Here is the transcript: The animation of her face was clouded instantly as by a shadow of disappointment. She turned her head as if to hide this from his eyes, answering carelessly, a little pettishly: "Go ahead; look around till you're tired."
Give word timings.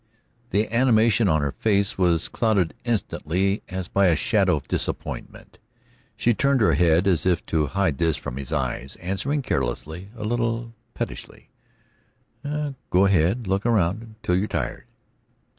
The 0.49 0.67
animation 0.73 1.27
of 1.29 1.41
her 1.43 1.51
face 1.51 1.95
was 1.95 2.27
clouded 2.27 2.73
instantly 2.85 3.61
as 3.69 3.87
by 3.87 4.07
a 4.07 4.15
shadow 4.15 4.55
of 4.55 4.67
disappointment. 4.67 5.59
She 6.17 6.33
turned 6.33 6.59
her 6.59 6.73
head 6.73 7.05
as 7.05 7.27
if 7.27 7.45
to 7.53 7.67
hide 7.67 7.99
this 7.99 8.17
from 8.17 8.37
his 8.37 8.51
eyes, 8.51 8.95
answering 8.95 9.43
carelessly, 9.43 10.09
a 10.15 10.23
little 10.23 10.73
pettishly: 10.95 11.49
"Go 12.43 13.05
ahead; 13.05 13.45
look 13.45 13.63
around 13.63 14.15
till 14.23 14.35
you're 14.35 14.47
tired." 14.47 14.85